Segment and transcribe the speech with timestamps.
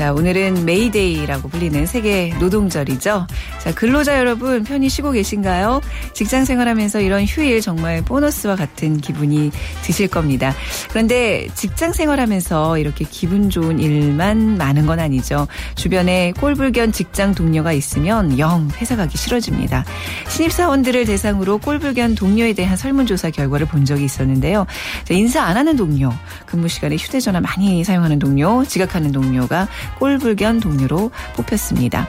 [0.00, 3.26] 자, 오늘은 메이데이라고 불리는 세계 노동절이죠.
[3.58, 5.82] 자, 근로자 여러분 편히 쉬고 계신가요?
[6.14, 9.50] 직장 생활하면서 이런 휴일 정말 보너스와 같은 기분이
[9.82, 10.54] 드실 겁니다.
[10.88, 15.46] 그런데 직장 생활하면서 이렇게 기분 좋은 일만 많은 건 아니죠.
[15.74, 19.84] 주변에 꼴불견 직장 동료가 있으면 영 회사 가기 싫어집니다.
[20.28, 24.66] 신입사원들을 대상으로 꼴불견 동료에 대한 설문조사 결과를 본 적이 있었는데요.
[25.04, 26.10] 자, 인사 안 하는 동료,
[26.46, 29.68] 근무 시간에 휴대전화 많이 사용하는 동료, 지각하는 동료가
[29.98, 32.08] 꼴불견 동료로 뽑혔습니다.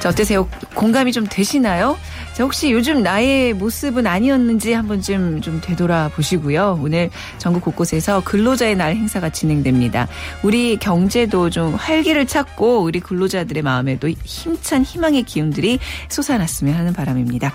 [0.00, 0.48] 자, 어떠세요?
[0.74, 1.96] 공감이 좀 되시나요?
[2.34, 6.78] 자, 혹시 요즘 나의 모습은 아니었는지 한번 좀, 좀 되돌아보시고요.
[6.80, 10.06] 오늘 전국 곳곳에서 근로자의 날 행사가 진행됩니다.
[10.44, 17.52] 우리 경제도 좀 활기를 찾고 우리 근로자들의 마음에도 힘찬 희망의 기운들이 솟아났으면 하는 바람입니다.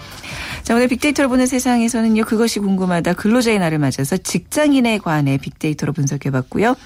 [0.64, 3.14] 자, 오늘 빅데이터를 보는 세상에서는요, 그것이 궁금하다.
[3.14, 6.78] 근로자의 날을 맞아서 직장인에 관해 빅데이터로 분석해 봤고요.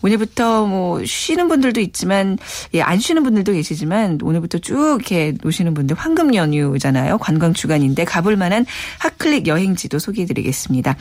[0.00, 2.38] 오늘부터 뭐, 쉬는 분들도 있지만,
[2.72, 7.18] 예, 안 쉬는 분들도 계시지만, 오늘부터 쭉 이렇게 노시는 분들 황금 연휴잖아요.
[7.18, 8.64] 관광 주간인데 가볼 만한
[9.00, 10.96] 핫클릭 여행지도 소개해 드리겠습니다.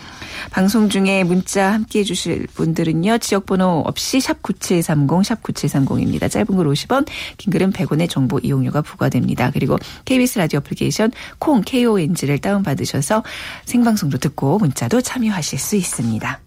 [0.52, 3.20] 방송 중에 문자 함께 해 주실 분들은요.
[3.20, 6.30] 지역번호 없이 샵9730, 샵9730입니다.
[6.30, 9.52] 짧은 글 50원, 긴 글은 100원의 정보 이용료가 부과됩니다.
[9.52, 11.61] 그리고 KBS 라디오 애플리케이션 콩
[12.18, 13.23] KONG를 다운받으셔서
[13.66, 16.40] 생방송도 듣고 문자도 참여하실 수 있습니다.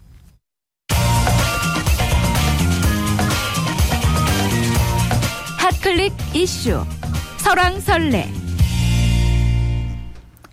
[5.59, 6.85] 핫클릭 이슈
[7.39, 8.41] 설왕설래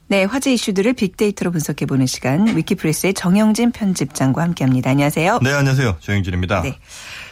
[0.10, 4.92] 네, 화제 이슈들을 빅데이터로 분석해보는 시간 위키프레스의 정영진 편집장과 함께합니다.
[4.92, 5.40] 안녕하세요.
[5.44, 5.98] 네, 안녕하세요.
[6.00, 6.62] 정영진입니다.
[6.62, 6.80] 네.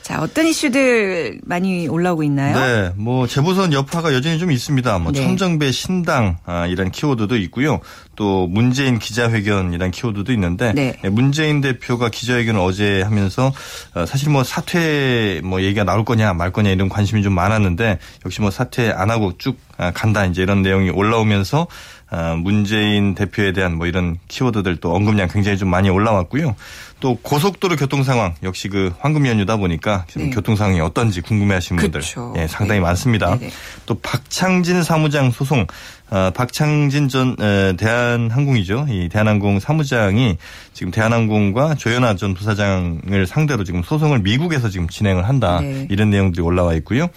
[0.06, 2.56] 자, 어떤 이슈들 많이 올라오고 있나요?
[2.56, 5.00] 네, 뭐 재보선 여파가 여전히 좀 있습니다.
[5.00, 5.20] 뭐 네.
[5.20, 7.80] 천정배 신당 아, 이런 키워드도 있고요.
[8.16, 10.96] 또 문재인 기자회견이란 키워드도 있는데 네.
[11.02, 13.52] 네 문재인 대표가 기자회견을 어제 하면서
[13.96, 18.42] 어, 사실 뭐 사퇴 뭐 얘기가 나올 거냐 말 거냐 이런 관심이 좀 많았는데 역시
[18.42, 21.66] 뭐 사퇴 안 하고 쭉 아, 간다 이제 이런 내용이 올라오면서
[22.12, 26.56] 아, 문재인 대표에 대한 뭐 이런 키워드들 또 언급량 굉장히 좀 많이 올라왔고요.
[27.00, 30.36] 또 고속도로 교통 상황 역시 그 황금 연휴다 보니까 지금 네.
[30.36, 32.02] 교통 상황이 어떤지 궁금해하시는 분들
[32.38, 32.86] 예, 상당히 네.
[32.86, 33.38] 많습니다.
[33.38, 33.52] 네네.
[33.86, 35.68] 또 박창진 사무장 소송
[36.10, 38.88] 어, 박창진 전 에, 대한항공이죠.
[38.90, 40.38] 이 대한항공 사무장이
[40.74, 45.88] 지금 대한항공과 조현아 전 부사장을 상대로 지금 소송을 미국에서 지금 진행을 한다 네.
[45.90, 47.10] 이런 내용들이 올라와 있고요.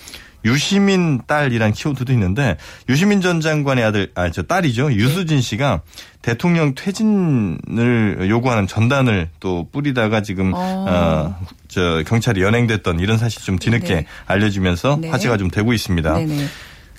[0.49, 2.57] 유시민 딸이란 키워드도 있는데
[2.89, 5.83] 유시민 전 장관의 아들 아 저 딸이죠 유수진 씨가
[6.23, 10.87] 대통령 퇴진을 요구하는 전단을 또 뿌리다가 지금 어.
[10.89, 14.07] 어 저 경찰이 연행됐던 이런 사실 좀 뒤늦게 네.
[14.27, 15.11] 알려지면서 네.
[15.11, 16.15] 화제가 좀 되고 있습니다.
[16.15, 16.47] 네네.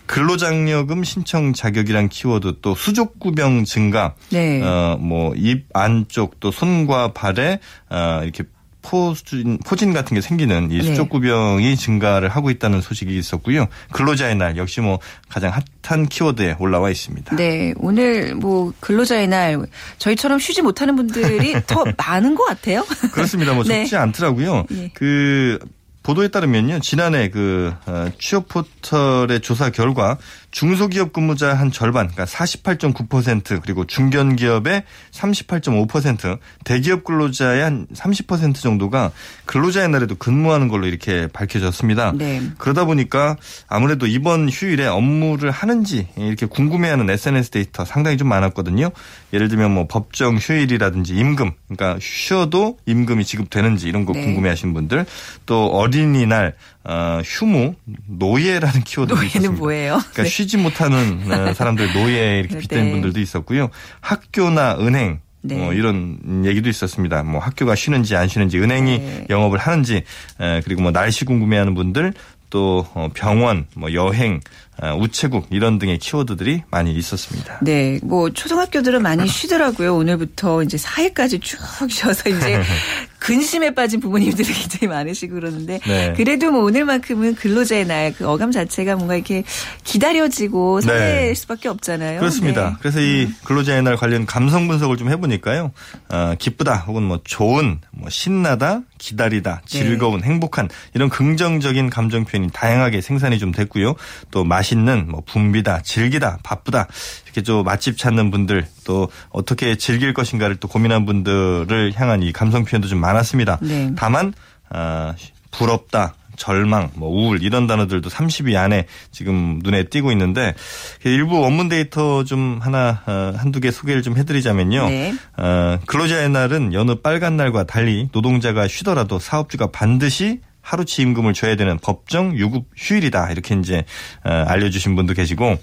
[0.06, 4.62] 근로장려금 신청 자격이란 키워드 또 수족구병 증가, 네.
[4.62, 8.44] 어뭐 입 안쪽 또 손과 발에 어 이렇게
[8.82, 10.84] 포진, 포진 같은 게 생기는 이 네.
[10.84, 13.68] 수족구병이 증가를 하고 있다는 소식이 있었고요.
[13.92, 15.52] 근로자의 날 역시 뭐 가장
[15.84, 17.36] 핫한 키워드에 올라와 있습니다.
[17.36, 17.74] 네.
[17.78, 19.66] 오늘 뭐 근로자의 날
[19.98, 22.86] 저희처럼 쉬지 못하는 분들이 더 많은 것 같아요.
[23.12, 23.54] 그렇습니다.
[23.54, 23.98] 뭐 적지 네.
[23.98, 24.66] 않더라고요.
[24.70, 24.92] 네.
[24.94, 25.60] 그
[26.02, 26.80] 보도에 따르면요.
[26.80, 30.18] 지난해 그 어, 취업 포털의 조사 결과
[30.52, 39.12] 중소기업 근무자 한 절반, 그러니까 48.9% 그리고 중견기업의 38.5% 대기업 근로자의 한 30% 정도가
[39.46, 42.14] 근로자의 날에도 근무하는 걸로 이렇게 밝혀졌습니다.
[42.16, 42.42] 네.
[42.58, 43.38] 그러다 보니까
[43.68, 48.92] 아무래도 이번 휴일에 업무를 하는지 이렇게 궁금해하는 SNS 데이터 상당히 좀 많았거든요.
[49.34, 54.24] 예를 들면 뭐 법정 휴일이라든지 임금, 그러니까 쉬어도 임금이 지급되는지 이런 거 네.
[54.24, 55.06] 궁금해하시는 분들,
[55.46, 57.76] 또 어린이날 어, 휴무
[58.08, 59.52] 노예라는 노예는 있었습니다.
[59.52, 59.98] 뭐예요?
[59.98, 60.30] 그러니까 네.
[60.30, 62.92] 쉬지 못하는 어, 사람들 노예 이렇게 네, 빗대는 네.
[62.92, 63.70] 분들도 있었고요.
[64.02, 65.66] 학교나 은행 네.
[65.66, 67.24] 어, 이런 얘기도 있었습니다.
[67.24, 69.26] 뭐 학교가 쉬는지 안 쉬는지 은행이 네.
[69.30, 70.04] 영업을 하는지
[70.40, 72.14] 에, 그리고 뭐 날씨 궁금해하는 분들
[72.50, 74.40] 또 어, 병원, 뭐 여행,
[74.82, 77.60] 어, 우체국 이런 등의 키워드들이 많이 있었습니다.
[77.62, 79.96] 네, 뭐 초등학교들은 많이 쉬더라고요.
[79.96, 81.60] 오늘부터 이제 4일까지 쭉
[81.92, 82.62] 쉬어서 이제
[83.20, 86.14] 근심에 빠진 부모님들이 굉장히 많으시고 그러는데 네.
[86.18, 89.44] 그래도 뭐 오늘만큼은 근로자의 날 그 어감 자체가 뭔가 이렇게
[89.84, 91.34] 기다려지고 설렐 네.
[91.34, 92.20] 수밖에 없잖아요.
[92.20, 92.70] 그렇습니다.
[92.72, 92.76] 네.
[92.80, 93.36] 그래서 이 음.
[93.44, 95.72] 근로자의 날 관련 감성 분석을 좀 해보니까요.
[96.10, 99.80] 어, 기쁘다 혹은 뭐 좋은, 뭐 신나다, 기다리다, 네.
[99.80, 103.96] 즐거운, 행복한 이런 긍정적인 감정 표현이 다양하게 생산이 좀 됐고요.
[104.32, 106.88] 또 맛있는, 뭐 붐비다, 즐기다, 바쁘다
[107.26, 112.66] 이렇게 좀 맛집 찾는 분들 또 어떻게 즐길 것인가를 또 고민한 분들을 향한 이 감성
[112.66, 113.60] 표현도 좀 많았습니다.
[113.62, 113.94] 네.
[113.96, 114.34] 다만
[114.72, 115.14] 아,
[115.52, 120.56] 부럽다, 절망, 뭐 우울 이런 단어들도 30위 안에 지금 눈에 띄고 있는데
[121.04, 124.90] 일부 원문 데이터 좀 하나 어, 한두 개 소개를 좀 해드리자면요.
[124.90, 125.14] 네.
[125.38, 131.78] 어, 근로자의 날은 여느 빨간 날과 달리 노동자가 쉬더라도 사업주가 반드시 하루치 임금을 줘야 되는
[131.78, 133.86] 법정 유급 휴일이다 이렇게 이제
[134.26, 135.60] 어, 알려주신 분도 계시고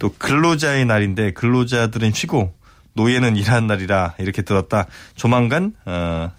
[0.00, 2.52] 또 근로자의 날인데 근로자들은 쉬고
[2.94, 4.86] 노예는 일하는 날이라 이렇게 들었다.
[5.14, 6.32] 조만간 어,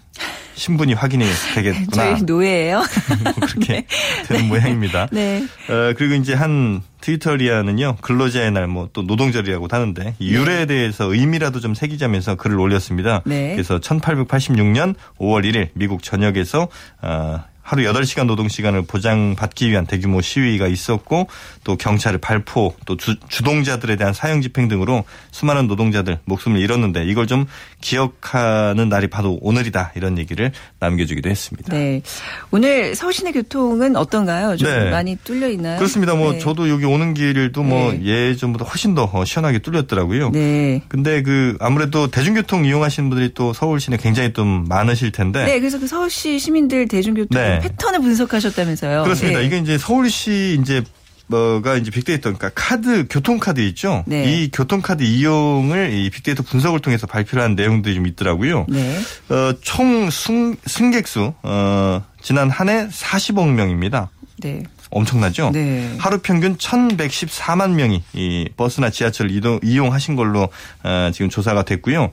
[0.54, 1.24] 신분이 확인이
[1.54, 1.86] 되겠구나.
[1.90, 2.82] 저희 노예예요.
[3.24, 3.86] 뭐 그렇게 네.
[4.28, 5.08] 되는 모양입니다.
[5.10, 5.42] 네.
[5.70, 10.38] 어, 그리고 이제 한 트위터리아는요 근로자의 날 뭐 또 노동절이라고도 하는데 이 네.
[10.38, 13.22] 유래에 대해서 의미라도 좀 새기자면서 글을 올렸습니다.
[13.24, 13.52] 네.
[13.52, 16.68] 그래서 1886년 5월 1일 미국 전역에서
[17.00, 21.28] 어, 하루 8시간 노동 시간을 보장받기 위한 대규모 시위가 있었고
[21.64, 27.26] 또 경찰의 발포 또 주, 주동자들에 대한 사형 집행 등으로 수많은 노동자들 목숨을 잃었는데 이걸
[27.26, 27.46] 좀
[27.80, 31.74] 기억하는 날이 바로 오늘이다 이런 얘기를 남겨주기도 했습니다.
[31.74, 32.02] 네.
[32.50, 34.58] 오늘 서울 시내 교통은 어떤가요?
[34.58, 34.90] 좀 네.
[34.90, 35.78] 많이 뚫려 있나요?
[35.78, 36.14] 그렇습니다.
[36.14, 36.40] 뭐 네.
[36.40, 38.04] 저도 여기 오는 길도 뭐 네.
[38.04, 40.28] 예전보다 훨씬 더 시원하게 뚫렸더라고요.
[40.32, 40.82] 네.
[40.88, 45.46] 근데 그 아무래도 대중교통 이용하시는 분들이 또 서울 시내 굉장히 좀 많으실 텐데.
[45.46, 45.58] 네.
[45.58, 47.61] 그래서 그 서울시 시민들 대중교통 네.
[47.62, 49.04] 패턴을 분석하셨다면서요.
[49.04, 49.38] 그렇습니다.
[49.40, 49.46] 네.
[49.46, 50.82] 이게 이제 서울시 이제
[51.28, 54.04] 뭐가 이제 빅데이터 그러니까 카드 교통카드 있죠.
[54.06, 54.24] 네.
[54.42, 58.66] 이 교통카드 이용을 이 빅데이터 분석을 통해서 발표를 한 내용들이 좀 있더라고요.
[58.68, 58.98] 네.
[59.30, 64.10] 어, 총 승, 승객수 어, 지난 한 해 40억 명입니다.
[64.40, 64.62] 네.
[64.92, 65.50] 엄청나죠?
[65.52, 65.94] 네.
[65.98, 70.48] 하루 평균 1,114만 명이 이 버스나 지하철 이동 이용하신 걸로
[70.84, 72.10] 어, 지금 조사가 됐고요.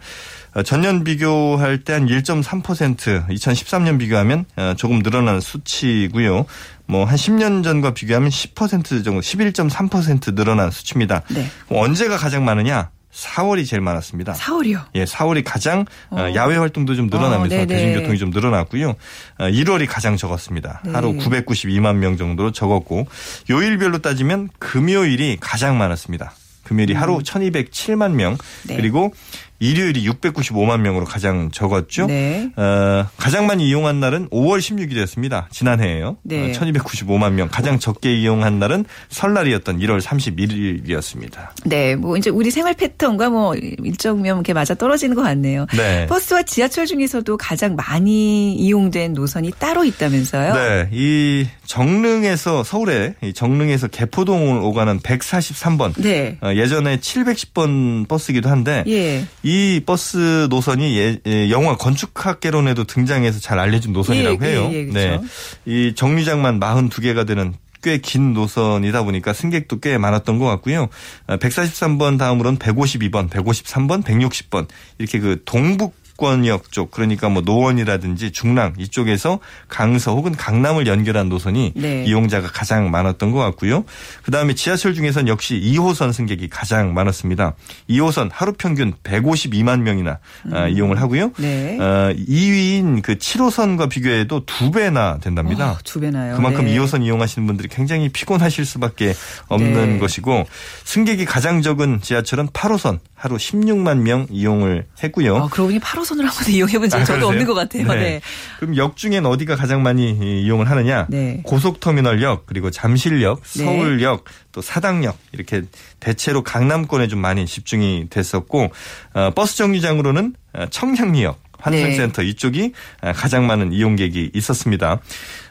[0.56, 6.46] 어, 전년 비교할 때 한 1.3% 2013년 비교하면 어, 조금 늘어난 수치고요.
[6.88, 11.22] 뭐 한 10년 전과 비교하면 10% 정도 11.3% 늘어난 수치입니다.
[11.30, 11.46] 네.
[11.70, 12.90] 언제가 가장 많으냐?
[13.14, 14.34] 4월이 제일 많았습니다.
[14.34, 14.86] 4월이요?
[14.96, 16.22] 예, 4월이 가장 어.
[16.22, 16.36] 어.
[16.36, 18.96] 야외 활동도 좀 늘어나면서 어, 대중교통이 좀 늘어났고요.
[19.40, 20.82] 1월이 가장 적었습니다.
[20.86, 20.92] 네.
[20.92, 23.08] 하루 992만 명 정도로 적었고
[23.50, 26.34] 요일별로 따지면 금요일이 가장 많았습니다.
[26.64, 27.02] 금요일이 음.
[27.02, 28.76] 하루 1207만 명 네.
[28.76, 29.12] 그리고
[29.60, 32.08] 일요일이 695만 명으로 가장 적었죠.
[32.08, 32.50] 네.
[32.56, 35.50] 어, 가장 많이 이용한 날은 5월 16일이었습니다.
[35.52, 36.18] 지난해에요.
[36.24, 36.50] 네.
[36.50, 37.50] 어, 1295만 명.
[37.50, 41.50] 가장 적게 이용한 날은 설날이었던 1월 31일이었습니다.
[41.66, 41.96] 네.
[41.96, 45.68] 뭐 이제 우리 생활 패턴과 뭐 일정면 이렇게 맞아 떨어지는 것 같네요.
[45.76, 46.08] 네.
[46.08, 50.54] 버스와 지하철 중에서도 가장 많이 이용된 노선이 따로 있다면서요?
[50.54, 50.90] 네.
[50.94, 55.94] 이 정릉에서 서울에 정릉에서 개포동을 오가는 143번.
[56.02, 56.38] 네.
[56.42, 59.26] 어, 예전에 710번 버스기도 한데 예.
[59.50, 64.70] 이 버스 노선이 예, 예, 영화 건축학개론에도 등장해서 잘 알려진 노선이라고 예, 예 해요.
[64.72, 65.00] 예, 그렇죠.
[65.00, 65.22] 네.
[65.66, 70.90] 이 정류장만 42개가 되는 꽤긴 노선이다 보니까 승객도 꽤 많았던 것 같고요.
[71.28, 74.68] 143번 아, 다음으로는 152번, 153번, 160번
[75.00, 81.74] 이렇게 그 동북 수도권역 쪽 그러니까 뭐 노원이라든지 중랑 이쪽에서 강서 혹은 강남을 연결한 노선이
[81.76, 82.04] 네.
[82.06, 83.86] 이용자가 가장 많았던 것 같고요.
[84.24, 87.56] 그다음에 지하철 중에선 역시 2호선 승객이 가장 많았습니다.
[87.90, 90.20] 2호선 하루 평균 152만 명이나
[90.52, 90.70] 아, 음.
[90.70, 91.32] 이용을 하고요.
[91.38, 91.78] 네.
[91.80, 95.72] 어, 2위인 그 7호선과 비교해도 두 배나 된답니다.
[95.72, 96.36] 어, 두 배나요.
[96.36, 96.76] 그만큼 네.
[96.76, 99.14] 2호선 이용하시는 분들이 굉장히 피곤하실 수밖에
[99.48, 100.00] 없는 네.
[100.00, 100.46] 것이고
[100.84, 105.38] 승객이 가장 적은 지하철은 8호선 하루 16만 명 이용을 했고요.
[105.38, 107.84] 아, 그러고 보니 8호선 을 한 번도 이용해 본 적이 아, 저도 없는 것 같아요.
[107.88, 107.96] 네.
[107.96, 108.22] 네.
[108.60, 110.12] 그럼 역 중엔 어디가 가장 많이
[110.44, 111.08] 이용을 하느냐?
[111.10, 111.42] 네.
[111.44, 113.66] 고속터미널역 그리고 잠실역, 네.
[113.66, 115.64] 서울역, 또 사당역 이렇게
[116.00, 118.70] 대체로 강남권에 좀 많이 집중이 됐었고
[119.14, 122.30] 어, 버스 정류장으로는 어, 청량리역 환승센터 네.
[122.30, 125.00] 이쪽이 어, 가장 많은 이용객이 있었습니다.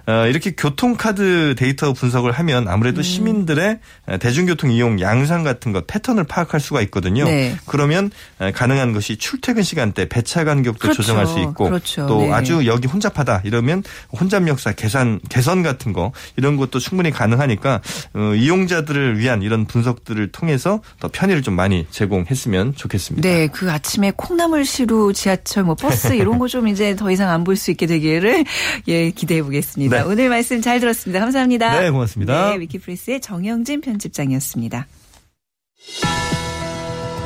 [0.08, 3.02] 어, 이렇게 교통카드 데이터 분석을 하면 아무래도 음.
[3.02, 3.78] 시민들의
[4.20, 7.24] 대중교통 이용 양상 같은 것 패턴을 파악할 수가 있거든요.
[7.24, 7.54] 네.
[7.66, 8.10] 그러면
[8.54, 11.02] 가능한 것이 출퇴근 시간대 배차 간격도 그렇죠.
[11.02, 12.06] 조정할 수 있고 그렇죠.
[12.06, 12.32] 또 네.
[12.32, 13.82] 아주 여기 혼잡하다 이러면
[14.18, 17.82] 혼잡 역사 개선 개선 같은 거 이런 것도 충분히 가능하니까
[18.14, 23.28] 어, 이용자들을 위한 이런 분석들을 통해서 더 편의를 좀 많이 제공했으면 좋겠습니다.
[23.28, 27.56] 네, 그 아침에 콩나물시루 지하철 뭐 버스 이런 거 좀 이제 더 이상 안 볼
[27.56, 28.44] 수 있게 되기를
[28.88, 29.96] 예 기대해 보겠습니다.
[29.96, 29.97] 네.
[30.06, 31.20] 오늘 말씀 잘 들었습니다.
[31.20, 31.80] 감사합니다.
[31.80, 32.50] 네, 고맙습니다.
[32.50, 34.86] 네, 위키프레스의 정영진 편집장이었습니다.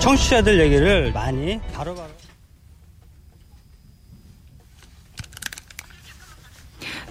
[0.01, 2.23] 청취자들 얘기를 많이 바로바로 바로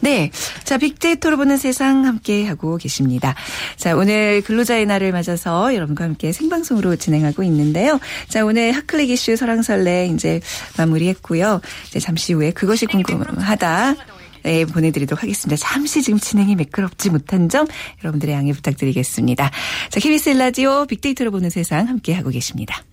[0.01, 0.31] 네.
[0.63, 3.35] 자, 빅데이터로 보는 세상 함께 하고 계십니다.
[3.77, 7.99] 자, 오늘 근로자의 날을 맞아서 여러분과 함께 생방송으로 진행하고 있는데요.
[8.27, 10.41] 자, 오늘 핫클릭 이슈 설왕설래 이제
[10.77, 11.61] 마무리했고요.
[11.87, 13.95] 이제 잠시 후에 그것이 궁금하다.
[14.43, 15.55] 네, 보내드리도록 하겠습니다.
[15.55, 17.67] 잠시 지금 진행이 매끄럽지 못한 점
[18.03, 19.51] 여러분들의 양해 부탁드리겠습니다.
[19.89, 22.83] 자, KBS 라디오 빅데이터로 보는 세상 함께하고 계십니다.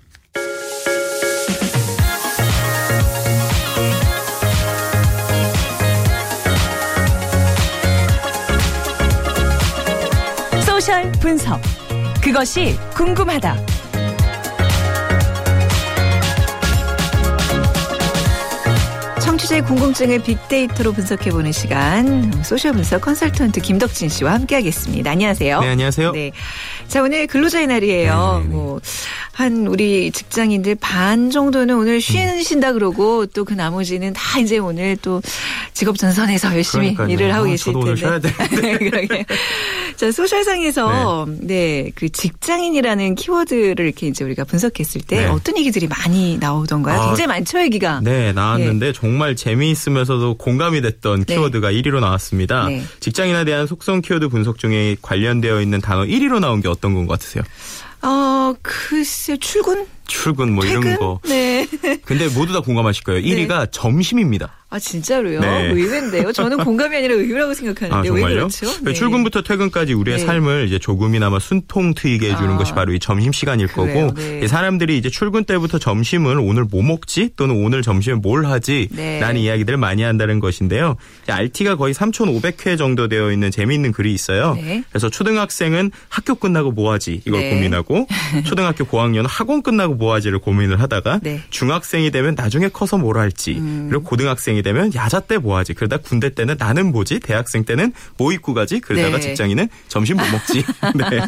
[10.65, 11.61] social 분석.
[12.23, 13.78] 그것이 궁금하다.
[19.59, 25.11] 청취자의 궁금증을 빅데이터로 분석해보는 시간 social 분석 컨설턴트 김덕진 씨와 함께하겠습니다.
[25.11, 25.61] 안녕하세요.
[25.61, 26.13] 네, 안녕하세요.
[26.13, 26.31] 네.
[26.87, 28.41] 자, 오늘 근로자의 날이에요.
[28.43, 28.55] 네, 네.
[28.55, 28.81] 뭐,
[29.39, 35.23] 한 우리 직장인들 반 정도는 오늘 쉬신다 그러고 또 그 나머지는 다 이제 오늘 또
[35.73, 37.09] 직업 전선에서 열심히 그러니까요.
[37.09, 37.97] 일을 하고 아, 계실 텐데.
[37.97, 38.19] 쉬어야
[38.61, 39.25] 네, 그러게.
[39.97, 41.47] 자, 소셜상에서 네.
[41.85, 45.27] 네, 그 직장인이라는 키워드를 이렇게 이제 우리가 분석했을 때 네.
[45.27, 47.01] 어떤 얘기들이 많이 나오던가요?
[47.01, 48.01] 아, 굉장히 많죠, 얘기가.
[48.03, 48.93] 네, 나왔는데 네.
[48.93, 51.35] 정말 재미있으면서도 공감이 됐던 네.
[51.37, 52.67] 키워드가 1위로 나왔습니다.
[52.67, 52.83] 네.
[53.01, 57.45] 직장인에 대한 속성 키워드 분석 중에 관련되어 있는 단어 1위로 나온 게 어떤 건 같으세요?
[58.03, 59.87] 어, 글쎄, 출근?
[60.09, 60.83] 출근 뭐 퇴근?
[60.83, 61.21] 이런 거.
[61.29, 61.67] 네.
[62.05, 63.23] 근데 모두 다 공감하실 거예요.
[63.23, 64.53] 1위가 점심입니다.
[64.71, 65.41] 아 진짜로요?
[65.41, 65.71] 네.
[65.71, 66.31] 의외인데요.
[66.31, 68.67] 저는 공감이 아니라 의외라고 생각하는데 아, 왜 그렇죠?
[68.83, 68.93] 네.
[68.93, 70.27] 출근부터 퇴근까지 우리의 네.
[70.27, 72.59] 삶을 이제 조금이나마 순통 트이게 해주는 아.
[72.59, 74.47] 것이 바로 이 점심 시간일 거고 네.
[74.47, 79.41] 사람들이 이제 출근 때부터 점심을 오늘 뭐 먹지 또는 오늘 점심에 뭘 하지라는 네.
[79.41, 80.97] 이야기들을 많이 한다는 것인데요.
[81.27, 84.55] RT가 거의 3,500회 정도 되어 있는 재미있는 글이 있어요.
[84.55, 84.83] 네.
[84.91, 87.55] 그래서 초등학생은 학교 끝나고 뭐 하지 이걸 네.
[87.55, 88.07] 고민하고
[88.45, 93.87] 초등학교 고학년은 학원 끝나고 뭐 하지를 고민을 하다가 중학생이 되면 나중에 커서 뭘 할지 음.
[93.91, 95.73] 그리고 고등학생이 되면 야자 때 뭐 하지?
[95.73, 97.21] 그러다 군대 때는 나는 뭐지?
[97.21, 98.81] 대학생 때는 뭐 입고 가지?
[98.81, 99.21] 그러다가 네.
[99.21, 100.65] 직장인은 점심 뭐 먹지?
[100.99, 101.21] 네.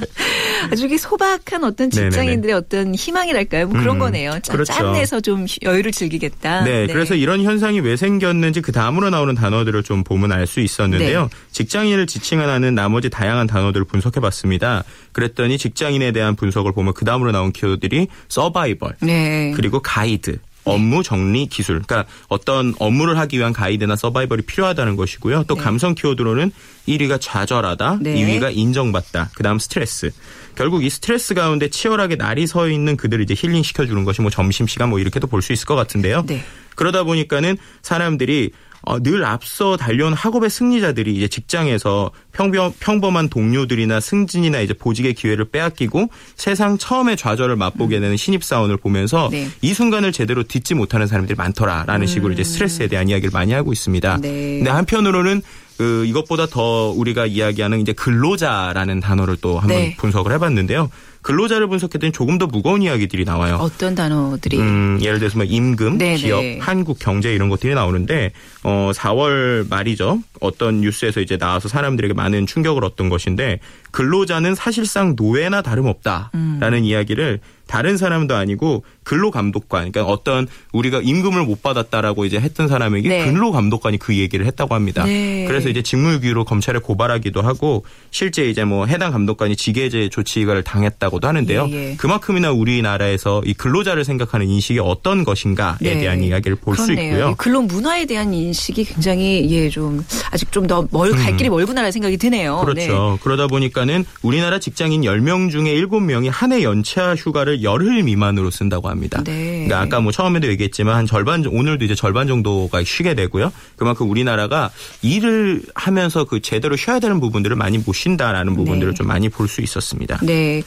[0.71, 2.53] 아주 이 소박한 어떤 직장인들의 네네네.
[2.53, 3.69] 어떤 희망이랄까요?
[3.69, 4.33] 뭐 그런 음, 거네요.
[4.43, 4.73] 짠, 그렇죠.
[4.73, 6.65] 짠내서 좀 여유를 즐기겠다.
[6.65, 10.61] 네, 네, 그래서 이런 현상이 왜 생겼는지 그 다음으로 나오는 단어들을 좀 보면 알 수
[10.61, 11.23] 있었는데요.
[11.23, 11.29] 네.
[11.53, 14.83] 직장인을 지칭하는 나머지 다양한 단어들을 분석해봤습니다.
[15.13, 19.53] 그랬더니 직장인에 대한 분석을 보면 그 다음으로 나온 키워드들이 서바이벌, 네.
[19.57, 21.83] 그리고 가이드, 업무 정리 기술.
[21.83, 25.45] 그러니까 어떤 업무를 하기 위한 가이드나 서바이벌이 필요하다는 것이고요.
[25.45, 25.61] 또 네.
[25.63, 26.53] 감성 키워드로는
[26.89, 28.15] 1위가 좌절하다, 네.
[28.15, 30.11] 2위가 인정받다, 그다음 스트레스.
[30.57, 34.67] 결국 이 스트레스 가운데 치열하게 날이 서 있는 그들을 이제 힐링 시켜주는 것이 뭐 점심
[34.67, 36.25] 시간 뭐 이렇게도 볼 수 있을 것 같은데요.
[36.27, 36.43] 네.
[36.75, 38.51] 그러다 보니까는 사람들이
[38.83, 45.47] 어, 늘 앞서 달려온 학업의 승리자들이 이제 직장에서 평범, 평범한 동료들이나 승진이나 이제 보직의 기회를
[45.51, 48.01] 빼앗기고 세상 처음에 좌절을 맛보게 음.
[48.01, 49.49] 되는 신입사원을 보면서 네.
[49.61, 52.07] 이 순간을 제대로 딛지 못하는 사람들이 많더라라는 음.
[52.07, 54.17] 식으로 이제 스트레스에 대한 이야기를 많이 하고 있습니다.
[54.23, 54.29] 네.
[54.59, 55.43] 근데 한편으로는
[55.81, 59.97] 그 이것보다 더 우리가 이야기하는 이제 근로자라는 단어를 또 한번 네.
[59.97, 60.91] 분석을 해봤는데요.
[61.23, 63.57] 근로자를 분석했더니 조금 더 무거운 이야기들이 나와요.
[63.57, 64.59] 어떤 단어들이?
[64.59, 66.17] 음, 예를 들어서 뭐 임금, 네네.
[66.17, 68.33] 기업, 한국 경제 이런 것들이 나오는데
[68.63, 70.23] 어 4월 말이죠.
[70.41, 73.61] 어떤 뉴스에서 이제 나와서 사람들에게 많은 충격을 얻던 것인데
[73.91, 76.85] 근로자는 사실상 노예나 다름없다라는 음.
[76.85, 83.25] 이야기를 다른 사람도 아니고 근로감독관, 그러니까 어떤 우리가 임금을 못 받았다라고 이제 했던 사람에게 네.
[83.25, 85.05] 근로감독관이 그 얘기를 했다고 합니다.
[85.05, 85.45] 네.
[85.47, 91.69] 그래서 이제 직무유기로 검찰에 고발하기도 하고 실제 이제 뭐 해당 감독관이 지게제 조치를 당했다고도 하는데요.
[91.71, 91.97] 예, 예.
[91.97, 95.99] 그만큼이나 우리나라에서 이 근로자를 생각하는 인식이 어떤 것인가에 네.
[96.01, 97.35] 대한 이야기를 볼 수 있고요.
[97.37, 101.37] 근로 문화에 대한 인식이 굉장히 예 좀 아직 좀 더 멀갈 음.
[101.37, 102.63] 길이 멀구나라는 생각이 드네요.
[102.65, 103.13] 그렇죠.
[103.13, 103.19] 네.
[103.23, 109.23] 그러다 보니까는 우리나라 직장인 10명 중에 7명이 한 해 연차 휴가를 열흘 미만으로 쓴다고 합니다.
[109.25, 109.65] 네.
[109.67, 113.53] 그러니까 아까 뭐 처음에도 얘기했지만 한 절반 오늘도 이제 절반 정도가 쉬게 되고요.
[113.77, 114.71] 그만큼 우리나라가
[115.03, 118.97] 일을 하면서 그 제대로 쉬어야 되는 부분들을 많이 못 쉰다라는 부분들을 네.
[118.97, 120.19] 좀 많이 볼 수 있었습니다.
[120.23, 120.63] 네.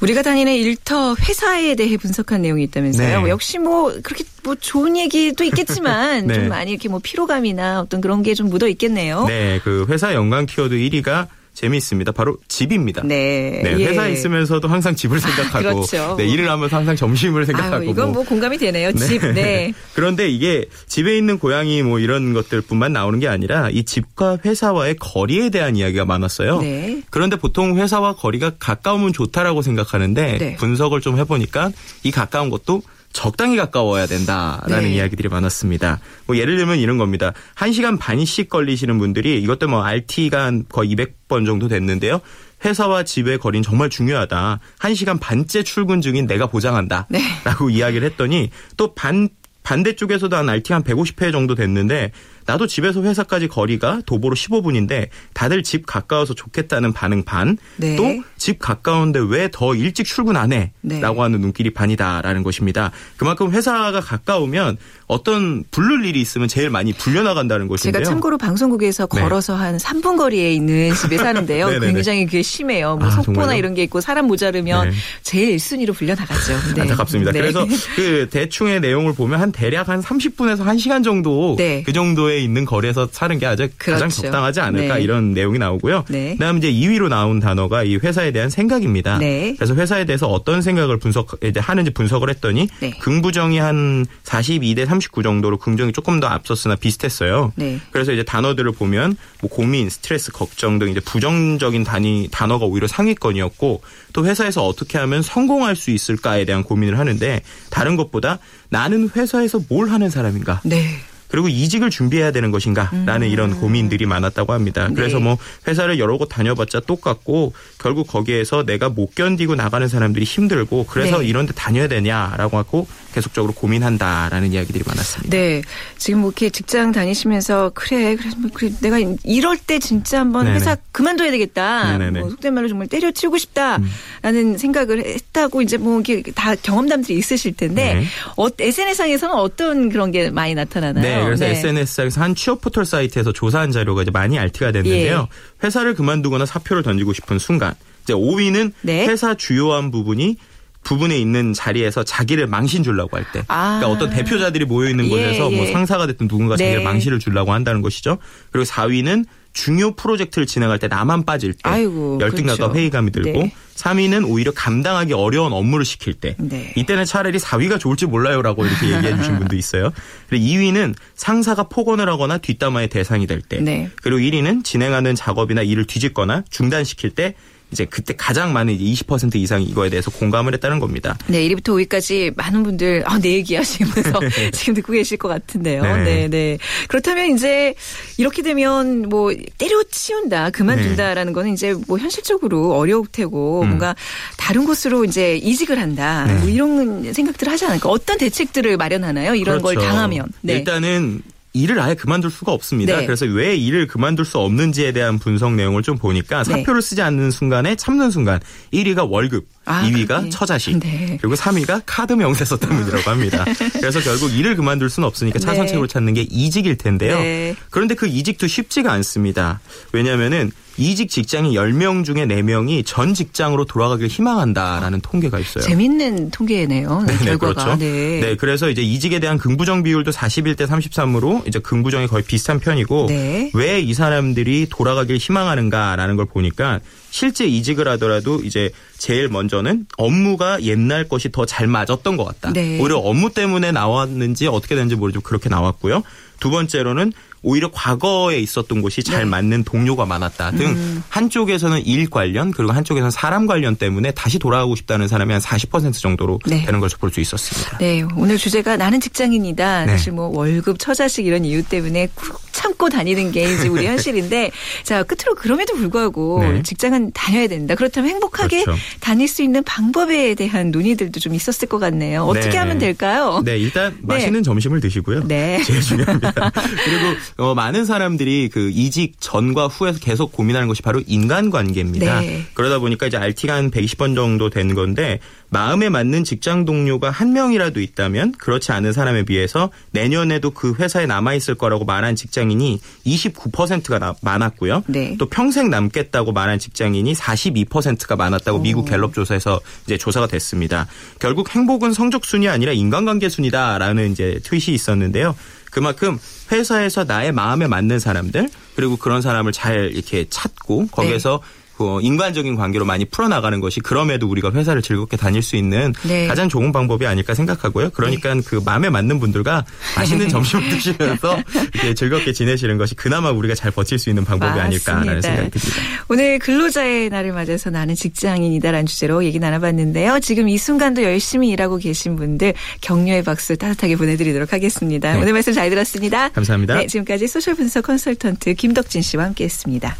[0.00, 3.22] 우리가 다니는 일터 회사에 대해 분석한 내용이 있다면서요.
[3.22, 3.30] 네.
[3.30, 6.34] 역시 뭐 그렇게 뭐 좋은 얘기도 있겠지만 네.
[6.34, 9.24] 좀 많이 이렇게 뭐 피로감이나 어떤 그런 게 좀 묻어 있겠네요.
[9.26, 9.60] 네.
[9.64, 12.12] 그 회사 연관 키워드 1위가 재미있습니다.
[12.12, 13.02] 바로 집입니다.
[13.02, 13.62] 네.
[13.64, 14.12] 네 회사에 예.
[14.12, 16.14] 있으면서도 항상 집을 생각하고 그렇죠.
[16.18, 18.92] 네, 일을 하면서 항상 점심을 생각하고 아유, 이건 뭐 공감이 되네요.
[18.92, 19.06] 네.
[19.06, 19.26] 집.
[19.32, 19.72] 네.
[19.94, 25.48] 그런데 이게 집에 있는 고양이 뭐 이런 것들뿐만 나오는 게 아니라 이 집과 회사와의 거리에
[25.48, 26.60] 대한 이야기가 많았어요.
[26.60, 27.00] 네.
[27.08, 30.56] 그런데 보통 회사와 거리가 가까우면 좋다라고 생각하는데 네.
[30.56, 31.70] 분석을 좀 해보니까
[32.02, 32.82] 이 가까운 것도
[33.16, 34.94] 적당히 가까워야 된다라는 네.
[34.96, 36.00] 이야기들이 많았습니다.
[36.26, 37.32] 뭐 예를 들면 이런 겁니다.
[37.54, 42.20] 1시간 반씩 걸리시는 분들이 이것도 뭐 RT가 거의 200번 정도 됐는데요.
[42.62, 44.60] 회사와 집의 거리는 정말 중요하다.
[44.80, 47.06] 1시간 반째 출근 중인 내가 보장한다.
[47.08, 47.20] 네.
[47.44, 49.30] 라고 이야기를 했더니 또 반,
[49.62, 52.12] 반대쪽에서도 한 RT 한 150회 정도 됐는데
[52.46, 57.58] 나도 집에서 회사까지 거리가 도보로 15분인데 다들 집 가까워서 좋겠다는 반응 반.
[57.76, 57.96] 네.
[57.96, 60.72] 또집 가까운데 왜 더 일찍 출근 안 해?
[60.80, 61.00] 네.
[61.00, 62.90] 라고 하는 눈길이 반이다라는 것입니다.
[63.16, 64.76] 그만큼 회사가 가까우면
[65.06, 68.00] 어떤 불를 일이 있으면 제일 많이 불려나간다는 것인데요.
[68.00, 69.20] 제가 참고로 방송국에서 네.
[69.20, 71.68] 걸어서 한 3분 거리에 있는 집에 사는데요.
[71.80, 72.96] 굉장히 그게 심해요.
[72.96, 73.58] 뭐 아, 속보나 정말요?
[73.58, 74.96] 이런 게 있고 사람 모자르면 네.
[75.22, 76.74] 제일 1순위로 불려나가죠.
[76.74, 76.82] 네.
[76.82, 77.32] 안타깝습니다.
[77.32, 77.40] 네.
[77.40, 81.82] 그래서 그 대충의 내용을 보면 한 대략 한 30분에서 1시간 정도 네.
[81.84, 83.92] 그 정도의 근처에 있는 거리에서 사는 게 아주 그렇죠.
[83.92, 85.02] 가장 적당하지 않을까 네.
[85.02, 86.04] 이런 내용이 나오고요.
[86.08, 86.32] 네.
[86.32, 89.18] 그다음 이제 2위로 나온 단어가 이 회사에 대한 생각입니다.
[89.18, 89.54] 네.
[89.56, 92.90] 그래서 회사에 대해서 어떤 생각을 분석 하는지 분석을 했더니 네.
[93.00, 97.52] 긍부정이 한 42대 39 정도로 긍정이 조금 더 앞섰으나 비슷했어요.
[97.56, 97.80] 네.
[97.90, 103.82] 그래서 이제 단어들을 보면 뭐 고민, 스트레스, 걱정 등 이제 부정적인 단위 단어가 오히려 상위권이었고
[104.12, 108.38] 또 회사에서 어떻게 하면 성공할 수 있을까에 대한 고민을 하는데 다른 것보다
[108.68, 110.60] 나는 회사에서 뭘 하는 사람인가?
[110.64, 111.00] 네.
[111.28, 113.32] 그리고 이직을 준비해야 되는 것인가라는 음.
[113.32, 114.88] 이런 고민들이 많았다고 합니다.
[114.94, 115.24] 그래서 네.
[115.24, 117.52] 뭐 회사를 여러 곳 다녀봤자 똑같고
[117.86, 121.26] 결국 거기에서 내가 못 견디고 나가는 사람들이 힘들고 그래서 네.
[121.26, 125.30] 이런 데 다녀야 되냐라고 하고 계속적으로 고민한다라는 이야기들이 많았습니다.
[125.30, 125.62] 네.
[125.96, 130.56] 지금 뭐 이렇게 직장 다니시면서 그래, 그래, 뭐 그래 내가 이럴 때 진짜 한번 네네.
[130.56, 131.96] 회사 그만둬야 되겠다.
[132.10, 133.84] 뭐 속된 말로 정말 때려치우고 싶다라는
[134.24, 134.58] 음.
[134.58, 138.04] 생각을 했다고 이제 뭐 이게 다 경험담들이 있으실 텐데 네.
[138.36, 141.02] 어, SNS상에서는 어떤 그런 게 많이 나타나나요?
[141.04, 141.24] 네.
[141.24, 141.52] 그래서 네.
[141.52, 145.28] SNS상에서 한 취업 포털 사이트에서 조사한 자료가 이제 많이 알티가 됐는데요.
[145.30, 145.64] 예.
[145.64, 147.75] 회사를 그만두거나 사표를 던지고 싶은 순간
[148.06, 149.06] 이제 5위는 네.
[149.06, 150.36] 회사 주요한 부분이
[150.84, 153.42] 부분에 있는 자리에서 자기를 망신 주려고 할 때.
[153.48, 153.80] 아.
[153.80, 156.84] 그러니까 어떤 대표자들이 모여 있는 예, 곳에서 뭐 예, 뭐 상사가 됐든 누군가 자기를 네.
[156.84, 158.18] 망신을 주려고 한다는 것이죠.
[158.52, 162.72] 그리고 4위는 중요 프로젝트를 진행할 때 나만 빠질 때 아이고, 열등 그렇죠.
[162.74, 163.52] 회의감이 들고 네.
[163.74, 166.72] 3위는 오히려 감당하기 어려운 업무를 시킬 때 네.
[166.76, 169.92] 이때는 차라리 4위가 좋을지 몰라요라고 이렇게 얘기해 주신 분도 있어요.
[170.28, 173.58] 그리고 2위는 상사가 폭언을 하거나 뒷담화의 대상이 될 때.
[173.60, 173.90] 네.
[174.02, 177.34] 그리고 1위는 진행하는 작업이나 일을 뒤집거나 중단시킬 때
[177.72, 181.18] 이제 그때 가장 많은 20% 이상이 이거에 대해서 공감을 했다는 겁니다.
[181.26, 184.20] 네, 1위부터 5위까지 많은 분들 아, 내 얘기 하시면서
[184.52, 185.82] 지금 듣고 계실 것 같은데요.
[185.82, 186.04] 네.
[186.04, 186.58] 네, 네.
[186.88, 187.74] 그렇다면 이제
[188.18, 191.34] 이렇게 되면 뭐 때려치운다, 그만둔다라는 네.
[191.34, 193.68] 거는 이제 뭐 현실적으로 어려울 테고 음.
[193.68, 193.96] 뭔가
[194.36, 196.24] 다른 곳으로 이제 이직을 한다.
[196.26, 196.34] 네.
[196.34, 197.88] 뭐 이런 생각들을 하지 않을까?
[197.88, 199.34] 어떤 대책들을 마련하나요?
[199.34, 199.80] 이런 그렇죠.
[199.80, 200.26] 걸 당하면.
[200.40, 200.54] 네.
[200.54, 201.22] 일단은
[201.56, 202.98] 일을 아예 그만둘 수가 없습니다.
[202.98, 203.06] 네.
[203.06, 206.52] 그래서 왜 일을 그만둘 수 없는지에 대한 분석 내용을 좀 보니까 네.
[206.52, 208.40] 사표를 쓰지 않는 순간에 참는 순간
[208.72, 210.30] 1위가 월급, 아, 2위가 그래.
[210.30, 211.18] 처자식, 네.
[211.20, 213.44] 그리고 3위가 카드 명세 썼다문이라고 합니다.
[213.74, 215.92] 그래서 결국 일을 그만둘 수는 없으니까 차선책으로 네.
[215.92, 217.18] 찾는 게 이직일 텐데요.
[217.18, 217.54] 네.
[217.70, 219.60] 그런데 그 이직도 쉽지가 않습니다.
[219.92, 225.64] 왜냐하면은 이직 직장인 10명 중에 4명이 전 직장으로 돌아가길 희망한다라는 통계가 있어요.
[225.64, 227.04] 재밌는 통계네요.
[227.08, 227.76] 네, 네, 그렇죠.
[227.76, 228.20] 네.
[228.20, 228.36] 네.
[228.36, 233.50] 그래서 이제 이직에 대한 긍부정 비율도 41대 33으로 이제 긍부정이 거의 비슷한 편이고 네.
[233.54, 236.80] 왜이 사람들이 돌아가길 희망하는가라는 걸 보니까
[237.16, 242.52] 실제 이직을 하더라도 이제 제일 먼저는 업무가 옛날 것이 더 잘 맞았던 것 같다.
[242.52, 242.78] 네.
[242.78, 246.02] 오히려 업무 때문에 나왔는지 어떻게 되는지 모르지만 그렇게 나왔고요.
[246.40, 249.24] 두 번째로는 오히려 과거에 있었던 곳이 잘 네.
[249.24, 251.02] 맞는 동료가 많았다 등 음.
[251.08, 256.40] 한쪽에서는 일 관련 그리고 한쪽에서는 사람 관련 때문에 다시 돌아가고 싶다는 사람이 한 40% 정도로
[256.46, 256.64] 네.
[256.66, 257.78] 되는 것을 볼 수 있었습니다.
[257.78, 259.86] 네, 오늘 주제가 나는 직장인이다.
[259.86, 259.92] 네.
[259.92, 264.50] 사실 뭐 월급, 처자식 이런 이유 때문에 쿡 참고 다니는 게 이제 우리 현실인데
[264.82, 266.62] 자 끝으로 그럼에도 불구하고 네.
[266.62, 267.76] 직장은 다녀야 된다.
[267.76, 268.80] 그렇다면 행복하게 그렇죠.
[268.98, 272.24] 다닐 수 있는 방법에 대한 논의들도 좀 있었을 것 같네요.
[272.24, 272.56] 어떻게 네.
[272.58, 273.42] 하면 될까요?
[273.44, 274.14] 네, 일단 네.
[274.14, 275.28] 맛있는 점심을 드시고요.
[275.28, 276.32] 네, 제일 중요합니다.
[276.52, 282.20] 그리고 어, 많은 사람들이 그 이직 전과 후에서 계속 고민하는 것이 바로 인간관계입니다.
[282.20, 282.46] 네.
[282.54, 287.80] 그러다 보니까 이제 RT가 한 120번 정도 된 건데 마음에 맞는 직장 동료가 한 명이라도
[287.80, 294.14] 있다면 그렇지 않은 사람에 비해서 내년에도 그 회사에 남아 있을 거라고 말한 직장인이 29%가 나,
[294.22, 294.84] 많았고요.
[294.86, 295.16] 네.
[295.18, 298.62] 또 평생 남겠다고 말한 직장인이 42%가 많았다고 오.
[298.62, 300.86] 미국 갤럽 조사에서 이제 조사가 됐습니다.
[301.18, 305.36] 결국 행복은 성적 순이 아니라 인간관계 순이다라는 이제 트윗이 있었는데요.
[305.70, 306.18] 그만큼
[306.50, 311.65] 회사에서 나의 마음에 맞는 사람들 그리고 그런 사람을 잘 이렇게 찾고 거기에서 네.
[311.76, 316.26] 그 인간적인 관계로 많이 풀어나가는 것이 그럼에도 우리가 회사를 즐겁게 다닐 수 있는 네.
[316.26, 317.90] 가장 좋은 방법이 아닐까 생각하고요.
[317.90, 318.40] 그러니까 네.
[318.44, 319.64] 그 마음에 맞는 분들과
[319.96, 321.38] 맛있는 점심을 드시면서
[321.74, 324.92] 이렇게 즐겁게 지내시는 것이 그나마 우리가 잘 버틸 수 있는 방법이 맞습니다.
[324.92, 325.82] 아닐까라는 생각이 듭니다.
[326.08, 330.20] 오늘 근로자의 날을 맞아서 나는 직장인이다라는 주제로 얘기 나눠봤는데요.
[330.20, 335.12] 지금 이 순간도 열심히 일하고 계신 분들 격려의 박수 따뜻하게 보내드리도록 하겠습니다.
[335.12, 335.20] 네.
[335.20, 336.30] 오늘 말씀 잘 들었습니다.
[336.30, 336.76] 감사합니다.
[336.76, 339.96] 네, 지금까지 소셜 분석 컨설턴트 김덕진 씨와 함께했습니다.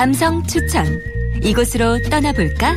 [0.00, 0.86] 감성 추천.
[1.42, 2.74] 이곳으로 떠나볼까?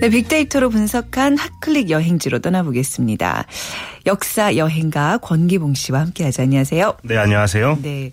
[0.00, 3.46] 네, 빅데이터로 분석한 핫클릭 여행지로 떠나보겠습니다.
[4.06, 6.42] 역사 여행가 권기봉 씨와 함께하죠.
[6.42, 6.98] 안녕하세요.
[7.02, 7.80] 네, 안녕하세요.
[7.82, 8.12] 네.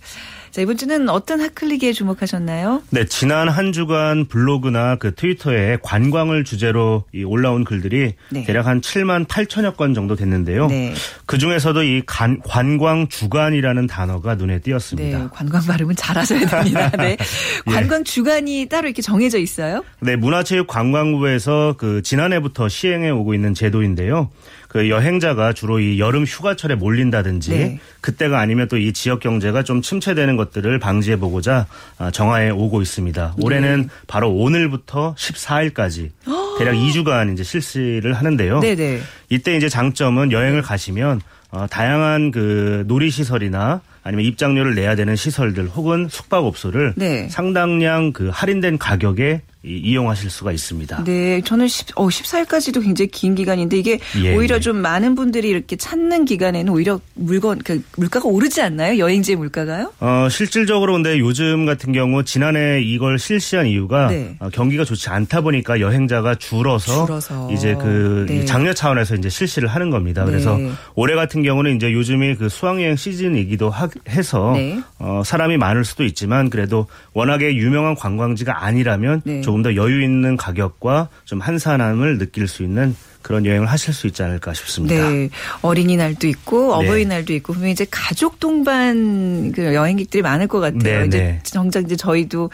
[0.56, 2.82] 자, 이번 주는 어떤 핫클릭에 주목하셨나요?
[2.88, 8.44] 네, 지난 한 주간 블로그나 그 트위터에 관광을 주제로 올라온 글들이 네.
[8.44, 10.68] 대략 한 7만 8천여 건 정도 됐는데요.
[10.68, 10.94] 네.
[11.26, 15.18] 그 중에서도 이 간, 관광 주간이라는 단어가 눈에 띄었습니다.
[15.18, 16.90] 네, 관광 발음은 잘하셔야 됩니다.
[16.96, 17.18] 네.
[17.66, 17.70] 예.
[17.70, 19.84] 관광 주간이 따로 이렇게 정해져 있어요?
[20.00, 24.30] 네, 문화체육관광부에서 그 지난해부터 시행해 오고 있는 제도인데요.
[24.76, 27.78] 그 여행자가 주로 이 여름 휴가철에 몰린다든지 네.
[28.02, 33.36] 그때가 아니면 또 이 지역 경제가 좀 침체되는 것들을 방지해 보고자 아, 정하에 오고 있습니다.
[33.40, 33.88] 올해는 네.
[34.06, 36.10] 바로 오늘부터 14일까지
[36.58, 38.60] 대략 2주간 이제 실시를 하는데요.
[38.60, 38.76] 네네.
[38.76, 39.00] 네.
[39.30, 45.68] 이때 이제 장점은 여행을 가시면 어, 다양한 그 놀이 시설이나 아니면 입장료를 내야 되는 시설들
[45.68, 47.28] 혹은 숙박업소를 네.
[47.30, 51.04] 상당량 그 할인된 가격에 이용하실 수가 있습니다.
[51.04, 54.60] 네, 저는 10, 어, 14일까지도 굉장히 긴 기간인데 이게 예, 오히려 예.
[54.60, 58.98] 좀 많은 분들이 이렇게 찾는 기간에는 오히려 물건 그 물가가 오르지 않나요?
[58.98, 59.92] 여행지 물가가요?
[60.00, 64.36] 어, 실질적으로 근데 요즘 같은 경우 지난해 이걸 실시한 이유가 네.
[64.38, 67.50] 어, 경기가 좋지 않다 보니까 여행자가 줄어서, 줄어서.
[67.52, 68.44] 이제 그 네.
[68.44, 70.24] 장려 차원에서 이제 실시를 하는 겁니다.
[70.24, 70.30] 네.
[70.30, 70.58] 그래서
[70.94, 74.80] 올해 같은 경우는 이제 요즘이 그 수학여행 시즌이기도 하, 해서 네.
[74.98, 79.40] 어, 사람이 많을 수도 있지만 그래도 워낙에 유명한 관광지가 아니라면 네.
[79.40, 82.94] 조금 더 여유 있는 가격과 좀 한산함을 느낄 수 있는
[83.26, 85.10] 그런 여행을 하실 수 있지 않을까 싶습니다.
[85.10, 85.28] 네.
[85.62, 86.86] 어린이날도 있고 네.
[86.88, 91.00] 어버이날도 있고 분명 이제 가족 동반 그 여행객들이 많을 것 같아요.
[91.00, 91.40] 네, 이제 네.
[91.42, 92.50] 정작 이제 저희도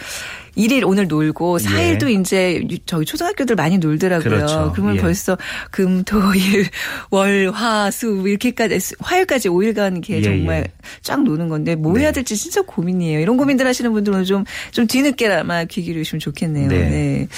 [0.57, 2.13] 1일 오늘 놀고 4일도 예.
[2.13, 4.29] 이제 저희 초등학교들 많이 놀더라고요.
[4.29, 4.73] 그렇죠.
[4.75, 5.01] 그러면 예.
[5.01, 5.39] 벌써
[5.71, 6.69] 금, 토, 일,
[7.11, 10.73] 월, 화, 수 이렇게까지 화요일까지 5일간 이렇게 예, 정말 예.
[11.01, 12.17] 쫙 노는 건데 뭐 해야 네.
[12.17, 13.21] 될지 진짜 고민이에요.
[13.21, 16.69] 이런 고민들 하시는 분들은 좀 좀 뒤늦게나마 귀 기울이시면 좋겠네요.
[16.69, 16.79] 네.
[16.89, 17.29] 네.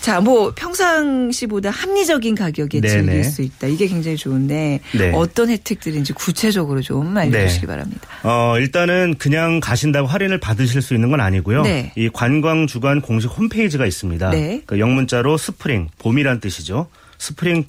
[0.00, 2.88] 자, 뭐 평상시보다 합리적인 가격 에 네네.
[2.88, 3.22] 즐길 네.
[3.22, 3.66] 수 있다.
[3.66, 5.12] 이게 굉장히 좋은데 네.
[5.14, 7.66] 어떤 혜택들인지 구체적으로 좀 알려주시기 네.
[7.66, 8.08] 바랍니다.
[8.22, 11.62] 어, 일단은 그냥 가신다고 할인을 받으실 수 있는 건 아니고요.
[11.62, 11.92] 네.
[11.96, 14.30] 이 관광 주간 공식 홈페이지가 있습니다.
[14.30, 14.62] 네.
[14.66, 16.88] 그 영문자로 스프링 봄이란 뜻이죠.
[17.18, 17.66] 스프링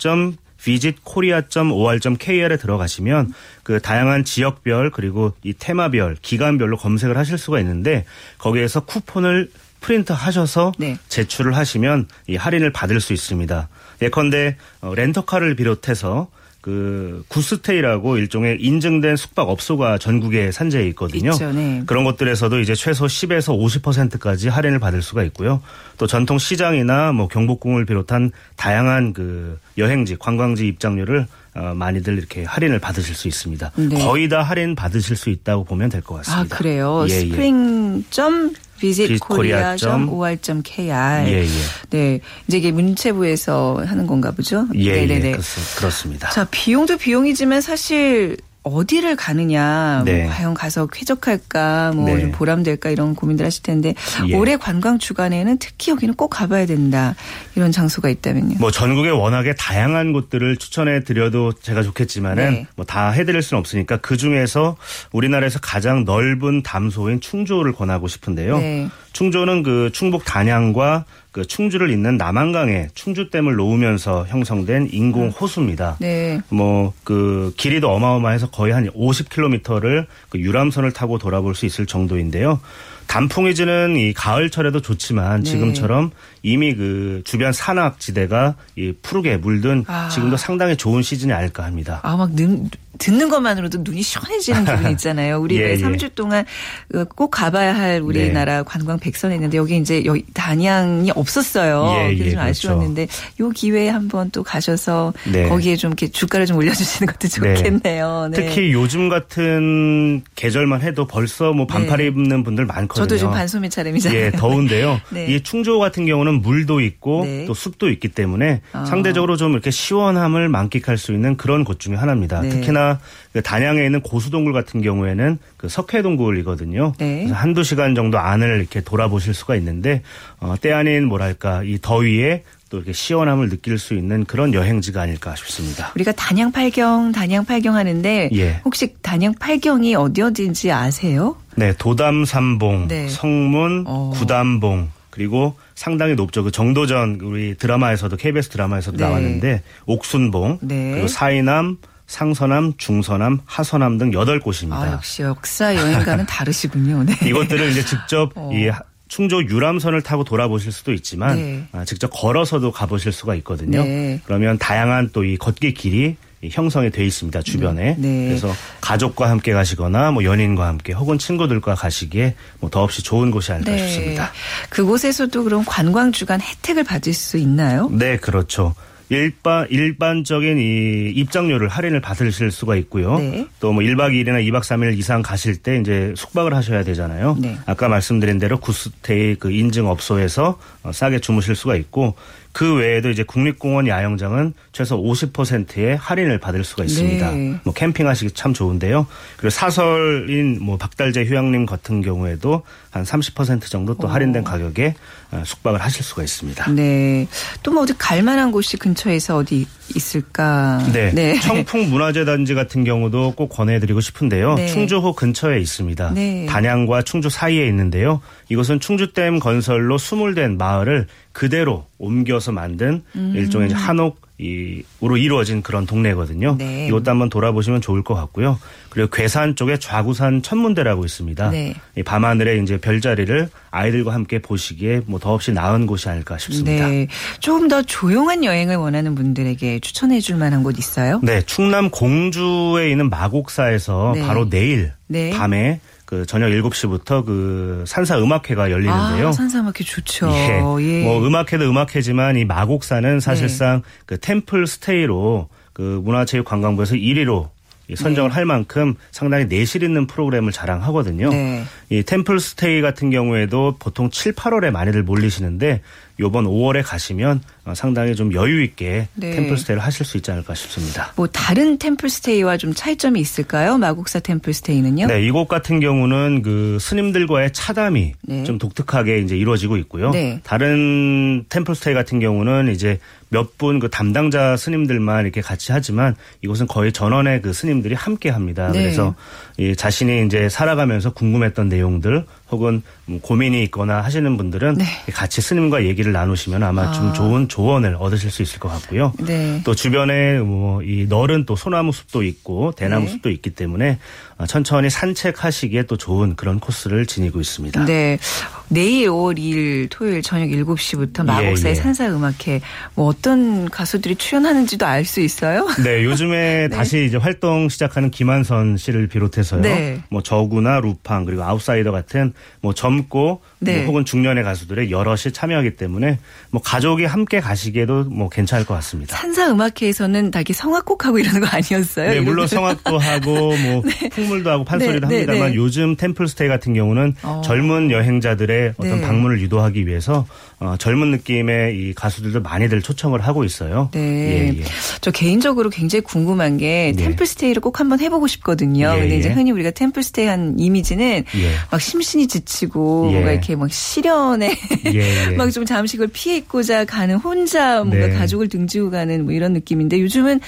[0.66, 8.06] visitkorea.or.kr에 들어가시면 그 다양한 지역별 그리고 이 테마별 기간별로 검색을 하실 수가 있는데
[8.40, 10.98] 거기에서 쿠폰을 프린트 하셔서 네.
[11.10, 13.70] 제출을 하시면 이 할인을 받을 수 있습니다.
[14.02, 16.28] 예컨대 어, 렌터카를 비롯해서
[16.62, 21.30] 그 구스테이라고 일종의 인증된 숙박 업소가 전국에 산재해 있거든요.
[21.34, 21.84] 있죠, 네.
[21.86, 25.62] 그런 것들에서도 이제 최소 10에서 50%까지 할인을 받을 수가 있고요.
[26.00, 32.80] 또 전통 시장이나 뭐 경복궁을 비롯한 다양한 그 여행지, 관광지 입장료를 어, 많이들 이렇게 할인을
[32.80, 33.72] 받으실 수 있습니다.
[33.76, 34.04] 네.
[34.04, 36.56] 거의 다 할인 받으실 수 있다고 보면 될 것 같습니다.
[36.56, 37.06] 아 그래요?
[37.08, 41.28] 예, 스프링 점 visitkorea.or.kr.
[41.28, 41.48] 예, 예.
[41.90, 42.20] 네.
[42.48, 44.66] 이제 이게 문체부에서 하는 건가 보죠?
[44.76, 45.32] 예, 네네네.
[45.32, 45.38] 예,
[45.78, 46.30] 그렇습니다.
[46.32, 50.24] 자, 비용도 비용이지만 사실 어디를 가느냐, 뭐 네.
[50.24, 52.32] 뭐 과연 가서 쾌적할까, 뭐좀 네.
[52.32, 53.94] 보람될까 이런 고민들 하실 텐데
[54.28, 54.36] 예.
[54.36, 57.14] 올해 관광 주간에는 특히 여기는 꼭 가봐야 된다
[57.56, 58.58] 이런 장소가 있다면요.
[58.60, 62.68] 뭐 전국에 워낙에 다양한 곳들을 추천해 드려도 제가 좋겠지만은 네.
[62.76, 64.78] 뭐다 해드릴 수는 없으니까 그 중에서
[65.12, 68.58] 우리나라에서 가장 넓은 담소인 충주를 권하고 싶은데요.
[68.58, 68.90] 네.
[69.14, 75.98] 충주는 그 충북 단양과 그 충주를 잇는 남한강에 충주댐을 놓으면서 형성된 인공 호수입니다.
[76.00, 76.40] 네.
[76.48, 82.60] 뭐 그 길이도 어마어마해서 거의 한 50km를 그 유람선을 타고 돌아볼 수 있을 정도인데요.
[83.08, 85.52] 단풍이 지는 이 가을철에도 좋지만 네.
[85.52, 86.10] 지금처럼
[86.42, 90.10] 이미 그 주변 산악 지대가 이 푸르게 물든 아.
[90.10, 92.00] 지금도 상당히 좋은 시즌이 아닐까 합니다.
[92.02, 95.40] 아, 막 능, 듣는 것만으로도 눈이 시원해지는 기분 있잖아요.
[95.40, 96.10] 우리 예, 왜 3주 예.
[96.10, 96.46] 동안
[96.90, 98.64] 그꼭 가봐야 할 우리나라 네.
[98.66, 101.86] 관광 백선했는데 여기 이제 여기 단양이 없었어요.
[101.90, 102.40] 예, 그래서 좀 예, 그렇죠.
[102.42, 103.08] 아쉬웠는데
[103.40, 105.48] 요 기회에 한번 또 가셔서 네.
[105.50, 107.56] 거기에 좀 이렇게 주가를 좀 올려주시는 것도 네.
[107.56, 108.30] 좋겠네요.
[108.32, 108.38] 네.
[108.38, 112.06] 특히 요즘 같은 계절만 해도 벌써 뭐 반팔 네.
[112.08, 113.06] 입는 분들 많거든요.
[113.06, 114.20] 저도 지금 반소매 차림이잖아요.
[114.20, 115.02] 예, 더운데요.
[115.12, 115.28] 네.
[115.28, 118.86] 이 충주 같은 경우는 물도 있고 또 숲도 있기 때문에 아.
[118.86, 122.42] 상대적으로 좀 이렇게 시원함을 만끽할 수 있는 그런 곳 중에 하나입니다.
[122.42, 122.85] 특히나
[123.34, 126.94] 그 단양에 있는 고수동굴 같은 경우에는 그 석회동굴이거든요.
[126.98, 127.16] 네.
[127.24, 130.02] 그래서 한두 시간 정도 안을 이렇게 돌아보실 수가 있는데
[130.40, 135.36] 어, 때 아닌 뭐랄까 이 더위에 또 이렇게 시원함을 느낄 수 있는 그런 여행지가 아닐까
[135.36, 135.92] 싶습니다.
[135.96, 138.62] 우리가 단양 팔경, 단양 팔경 하는데 예.
[138.66, 141.36] 혹시 단양 팔경이 어디 어디인지 아세요?
[141.56, 143.08] 네, 도담삼봉, 네.
[143.08, 144.12] 성문, 어.
[144.16, 146.44] 구담봉 그리고 상당히 높죠.
[146.44, 149.04] 그 정도전 우리 드라마에서도 KBS 드라마에서도 네.
[149.04, 150.92] 나왔는데 옥순봉 네.
[150.92, 154.74] 그리고 사이남 상서남, 중서남, 하서남 등 8곳입니다.
[154.74, 157.04] 아, 역시 역사 여행과는 다르시군요.
[157.04, 157.16] 네.
[157.28, 158.52] 이것들을 이제 직접 어.
[158.54, 158.70] 이
[159.08, 161.68] 충조 유람선을 타고 돌아보실 수도 있지만 네.
[161.72, 163.84] 아, 직접 걸어서도 가보실 수가 있거든요.
[163.84, 164.20] 네.
[164.26, 166.18] 그러면 다양한 또 이 걷기 길이
[166.52, 167.96] 형성이 돼 있습니다 주변에.
[167.98, 168.08] 네.
[168.08, 168.28] 네.
[168.28, 173.72] 그래서 가족과 함께 가시거나 뭐 연인과 함께 혹은 친구들과 가시기에 뭐 더없이 좋은 곳이 아닐까
[173.72, 173.78] 네.
[173.80, 174.32] 싶습니다.
[174.70, 177.90] 그곳에서도 그럼 관광 주간 혜택을 받을 수 있나요?
[177.92, 178.76] 네, 그렇죠.
[179.10, 183.20] 일반 일반적인 이 입장료를 할인을 받으실 수가 있고요.
[183.20, 183.48] 네.
[183.60, 187.38] 또뭐 1박 2일이나 2박 3일 이상 가실 때 이제 숙박을 하셔야 되잖아요.
[187.40, 187.58] 네.
[187.68, 192.16] 아까 말씀드린 대로 구스테이 그 인증 업소에서 어, 싸게 주무실 수가 있고
[192.52, 197.32] 그 외에도 이제 국립공원 야영장은 최소 50%의 할인을 받을 수가 있습니다.
[197.32, 197.60] 네.
[197.64, 199.06] 뭐 캠핑하시기 참 좋은데요.
[199.36, 204.96] 그리고 사설인 뭐 박달재 휴양림 같은 경우에도 한 30% 정도 또 할인된 가격에
[205.32, 206.72] 어, 숙박을 하실 수가 있습니다.
[206.72, 207.28] 네.
[207.62, 210.84] 또 뭐 어디 갈 만한 곳이 근처 에서 어디 있을까?
[210.92, 211.12] 네.
[211.14, 211.40] 네.
[211.40, 214.56] 청풍 문화재 단지 같은 경우도 꼭 권해드리고 싶은데요.
[214.56, 214.68] 네.
[214.68, 216.12] 충주호 근처에 있습니다.
[216.14, 216.46] 네.
[216.48, 218.22] 단양과 충주 사이에 있는데요.
[218.50, 223.34] 이것은 충주댐 건설로 수몰된 마을을 그대로 옮겨서 만든 음.
[223.36, 226.56] 일종의 한옥 이으로 이루어진 그런 동네거든요.
[226.58, 226.88] 네.
[226.88, 228.58] 이것도 한번 돌아보시면 좋을 것 같고요.
[228.90, 231.50] 그리고 괴산 쪽에 좌구산 천문대라고 있습니다.
[231.52, 231.76] 네.
[231.98, 236.88] 이 밤하늘에 이제 별자리를 아이들과 함께 보시기에 뭐 더없이 나은 곳이 아닐까 싶습니다.
[236.88, 237.08] 네.
[237.40, 241.20] 조금 더 조용한 여행을 원하는 분들에게 추천해 줄 만한 곳 있어요?
[241.22, 241.42] 네.
[241.46, 244.22] 충남 공주에 있는 마곡사에서 네.
[244.22, 245.32] 바로 내일 네.
[245.32, 249.30] 밤에 그 저녁 7시부터 그 산사 음악회가 열리는데요.
[249.30, 250.30] 아, 산사 음악회 좋죠.
[250.32, 250.62] 예.
[250.82, 251.04] 예.
[251.04, 254.04] 뭐 음악회도 음악회지만 이 마곡사는 사실상 네.
[254.06, 257.50] 그 템플 스테이로 그 문화체육관광부에서 1위로
[257.94, 258.36] 선정을 네.
[258.36, 261.30] 할 만큼 상당히 내실 있는 프로그램을 자랑하거든요.
[261.30, 261.64] 네.
[261.90, 265.82] 이 템플 스테이 같은 경우에도 보통 7, 8월에 많이들 몰리시는데
[266.20, 269.32] 요번 5월에 가시면 어, 상당히 좀 여유 있게 네.
[269.32, 271.12] 템플스테이를 하실 수 있지 않을까 싶습니다.
[271.16, 273.78] 뭐 다른 템플스테이와 좀 차이점이 있을까요?
[273.78, 275.08] 마곡사 템플스테이는요?
[275.08, 278.44] 네, 이곳 같은 경우는 그 스님들과의 차담이 네.
[278.44, 280.12] 좀 독특하게 이제 이루어지고 있고요.
[280.12, 280.40] 네.
[280.44, 283.00] 다른 템플스테이 같은 경우는 이제
[283.30, 288.70] 몇 분 그 담당자 스님들만 이렇게 같이 하지만 이곳은 거의 전원의 그 스님들이 함께 합니다.
[288.72, 288.82] 네.
[288.84, 289.16] 그래서
[289.58, 294.86] 이 자신이 이제 살아가면서 궁금했던 내용들 혹은 뭐 고민이 있거나 하시는 분들은 네.
[295.12, 296.92] 같이 스님과 얘기를 나누시면 아마 아.
[296.92, 299.14] 좀 좋은 조언을 얻으실 수 있을 것 같고요.
[299.20, 299.62] 네.
[299.64, 303.12] 또 주변에 뭐이 널은 또 소나무 숲도 있고 대나무 네.
[303.14, 303.98] 숲도 있기 때문에
[304.38, 307.86] 어, 천천히 산책하시기에 또 좋은 그런 코스를 지니고 있습니다.
[307.86, 308.20] 네.
[308.68, 311.76] 내일 5월 2일 토요일 저녁 7시부터 마곡사의 예, 예.
[311.76, 312.62] 산사음악회
[312.96, 315.68] 뭐 어떤 가수들이 출연하는지도 알 수 있어요?
[315.84, 316.76] 네, 요즘에 네.
[316.76, 319.62] 다시 이제 활동 시작하는 김한선 씨를 비롯해서요.
[319.62, 320.02] 네.
[320.10, 323.78] 뭐 저구나 루팡 그리고 아웃사이더 같은 뭐 젊고 네.
[323.78, 326.20] 뭐 혹은 중년의 가수들의 여럿이 참여하기 때문에
[326.52, 329.18] 뭐 가족이 함께 가시기에도 뭐 괜찮을 것 같습니다.
[329.18, 332.10] 산사 음악회에서는 다 이렇게 성악곡 하고 이러는 거 아니었어요?
[332.10, 334.10] 네, 물론 성악도 하고 뭐 네.
[334.10, 335.56] 풍물도 하고 판소리도 네, 네 합니다만 네.
[335.56, 337.42] 요즘 템플스테이 같은 경우는 어.
[337.44, 339.02] 젊은 여행자들의 어떤 네.
[339.02, 340.26] 방문을 유도하기 위해서
[340.60, 343.90] 어, 젊은 느낌의 이 가수들도 많이들 초청을 하고 있어요.
[343.94, 344.00] 네.
[344.00, 344.64] 예, 예.
[345.02, 347.04] 저 개인적으로 굉장히 궁금한 게 네.
[347.04, 348.94] 템플스테이를 꼭 한번 해보고 싶거든요.
[348.96, 349.34] 예, 근데 이제 예.
[349.34, 351.52] 흔히 우리가 템플스테이 한 이미지는 예.
[351.70, 354.56] 막 심신이 지치고 뭔가 이렇게 막 시련에
[355.38, 358.14] 막 좀 잠시 그걸 피해 있고자 가는 혼자 뭔가 네.
[358.14, 360.42] 가족을 등지고 가는 뭐 이런 느낌인데 요즘은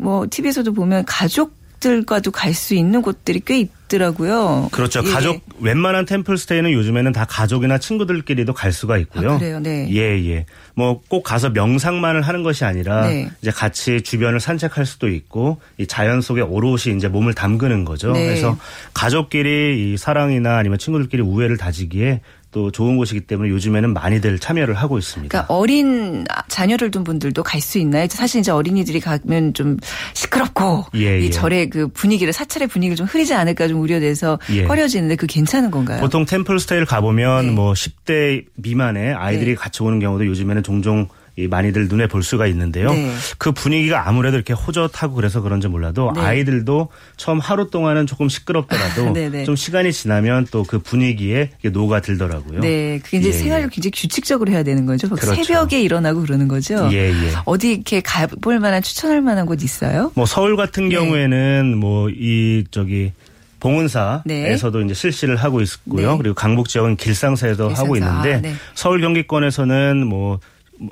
[0.00, 4.68] 뭐 TV에서도 보면 가족 가족들과도 갈 수 있는 곳들이 꽤 있더라고요.
[4.72, 5.02] 그렇죠.
[5.04, 5.10] 예.
[5.10, 9.32] 가족 웬만한 템플 스테이는 요즘에는 다 가족이나 친구들끼리도 갈 수가 있고요.
[9.32, 9.58] 아, 그래요.
[9.58, 9.88] 네.
[9.90, 10.46] 예, 예.
[10.74, 13.30] 뭐 꼭 가서 명상만을 하는 것이 아니라 네.
[13.40, 18.12] 이제 같이 주변을 산책할 수도 있고 이 자연 속에 오롯이 이제 몸을 담그는 거죠.
[18.12, 18.26] 네.
[18.26, 18.56] 그래서
[18.94, 22.20] 가족끼리 이 사랑이나 아니면 친구들끼리 우애를 다지기에
[22.52, 25.30] 또 좋은 곳이기 때문에 요즘에는 많이들 참여를 하고 있습니다.
[25.30, 28.06] 그러니까 어린 자녀를 둔 분들도 갈 수 있나요?
[28.10, 29.76] 사실 이제 어린이들이 가면 좀
[30.14, 31.30] 시끄럽고 예, 이 예.
[31.30, 34.64] 절의 그 분위기를 사찰의 분위기를 좀 흐리지 않을까 좀 우려돼서 예.
[34.64, 36.00] 꺼려지는데 그 괜찮은 건가요?
[36.00, 37.52] 보통 템플 스테이를 가보면 네.
[37.52, 39.54] 뭐 10대 미만의 아이들이 네.
[39.54, 41.06] 같이 오는 경우도 요즘에는 종종 이
[41.48, 42.90] 많이들 눈에 볼 수가 있는데요.
[42.92, 43.10] 네.
[43.38, 46.20] 그 분위기가 아무래도 이렇게 호젓하고 그래서 그런지 몰라도 네.
[46.20, 49.44] 아이들도 처음 하루 동안은 조금 시끄럽더라도 네, 네.
[49.44, 52.60] 좀 시간이 지나면 또 그 분위기에 녹아들더라고요.
[52.60, 53.68] 네, 그게 이제 예, 생활을 예.
[53.70, 55.08] 굉장히 규칙적으로 해야 되는 거죠.
[55.08, 55.34] 그렇죠.
[55.42, 56.88] 새벽에 일어나고 그러는 거죠.
[56.92, 57.32] 예, 예.
[57.44, 60.12] 어디 이렇게 가볼 만한 추천할 만한 곳 있어요?
[60.14, 60.94] 뭐 서울 같은 네.
[60.96, 63.12] 경우에는 뭐 이 저기
[63.60, 64.84] 봉은사에서도 네.
[64.84, 66.12] 이제 실시를 하고 있고요.
[66.12, 66.18] 네.
[66.18, 67.82] 그리고 강북 지역은 길상사에도 길상사.
[67.82, 68.54] 하고 있는데 아, 네.
[68.74, 70.40] 서울 경기권에서는 뭐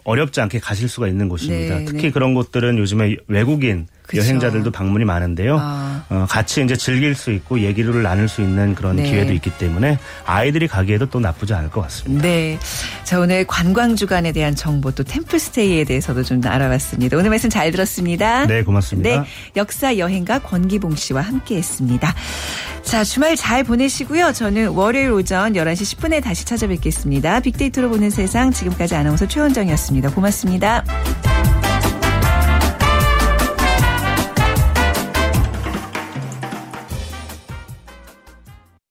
[0.04, 1.78] 어렵지 않게 가실 수가 있는 곳입니다.
[1.78, 2.10] 네, 특히 네.
[2.10, 4.22] 그런 곳들은 요즘에 외국인 그쵸.
[4.22, 5.58] 여행자들도 방문이 많은데요.
[5.60, 6.04] 아.
[6.08, 9.04] 어, 같이 이제 즐길 수 있고 얘기를 나눌 수 있는 그런 네.
[9.04, 12.22] 기회도 있기 때문에 아이들이 가기에도 또 나쁘지 않을 것 같습니다.
[12.22, 12.58] 네.
[13.04, 17.16] 자, 오늘 관광 주간에 대한 정보 또 템플스테이에 대해서도 좀 알아봤습니다.
[17.16, 18.46] 오늘 말씀 잘 들었습니다.
[18.46, 19.22] 네, 고맙습니다.
[19.22, 19.28] 네.
[19.56, 22.12] 역사 여행가 권기봉 씨와 함께 했습니다.
[22.82, 24.32] 자, 주말 잘 보내시고요.
[24.32, 27.40] 저는 월요일 오전 11시 10분에 다시 찾아뵙겠습니다.
[27.40, 30.10] 빅데이터로 보는 세상 지금까지 아나운서 최원정이었습니다.
[30.10, 30.84] 고맙습니다.